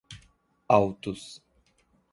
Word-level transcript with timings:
Altos 0.75 1.21